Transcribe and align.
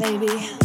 maybe. 0.00 0.59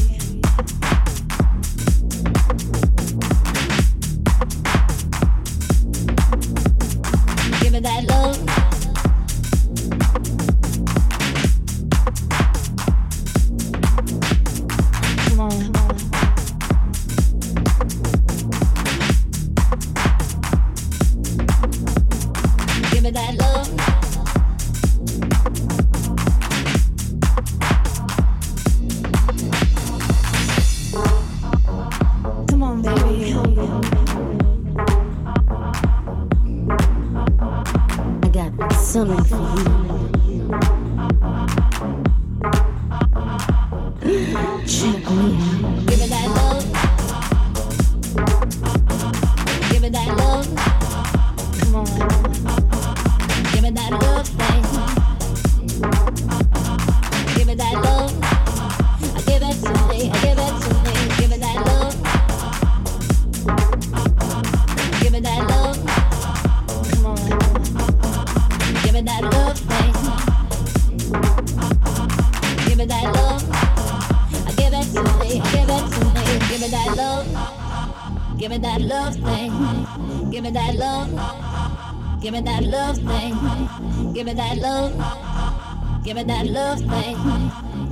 Give 84.15 84.27
me 84.27 84.33
that 84.35 84.57
love. 84.59 86.05
Give 86.05 86.15
me 86.15 86.23
that 86.23 86.47
love 86.47 86.79
baby. 86.87 87.15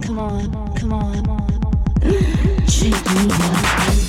Come 0.07 0.19
on, 0.19 0.73
come 0.77 0.93
on. 0.93 2.69
Shake 2.69 2.93
me 2.93 3.27
up. 3.29 4.02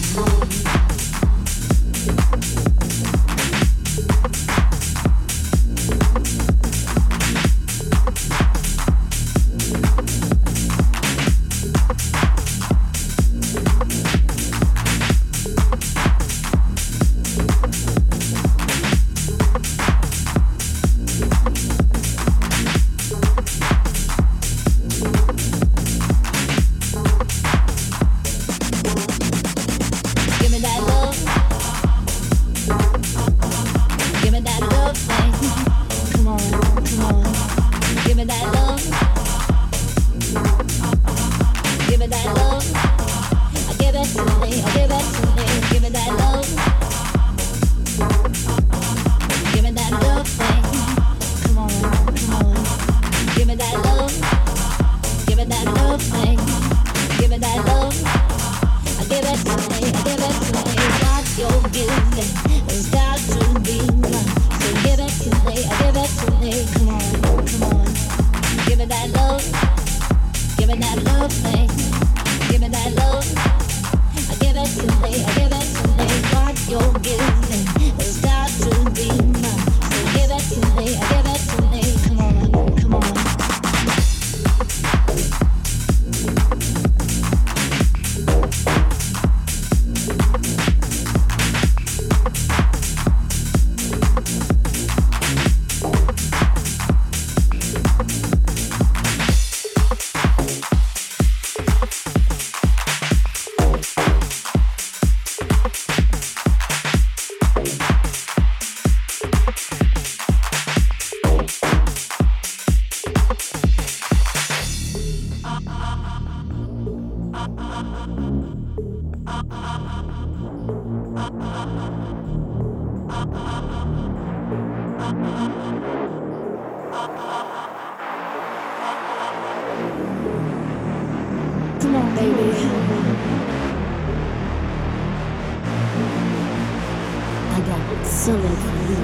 solid 138.25 138.41
for 138.41 138.79
you. 138.91 138.97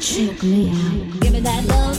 check 0.00 0.42
me 0.42 0.70
out. 0.70 1.20
Give 1.20 1.32
me 1.32 1.40
that 1.40 1.64
love. 1.66 1.93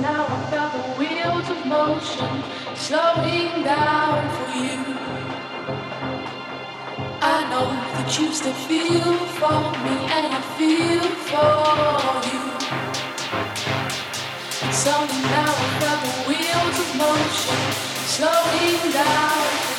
now 0.00 0.26
I 0.28 0.50
felt 0.50 0.72
the 0.72 0.84
wheels 0.98 1.48
of 1.50 1.66
motion 1.66 2.42
slowing 2.74 3.64
down 3.64 4.28
for 4.36 4.50
you. 4.56 4.80
I 7.20 7.48
know 7.50 7.66
that 7.94 8.18
you 8.18 8.32
still 8.32 8.52
feel 8.68 9.14
for 9.38 9.60
me 9.84 9.96
and 10.14 10.26
I 10.32 10.40
feel 10.56 11.04
for 11.30 11.54
you. 12.30 12.44
And 14.62 14.74
so 14.74 14.92
now 15.36 15.52
I 15.52 15.68
felt 15.80 16.00
the 16.06 16.14
wheels 16.28 16.76
of 16.84 16.90
motion 16.96 17.58
slowing 18.06 18.92
down 18.92 19.73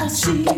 I 0.00 0.08
see. 0.08 0.53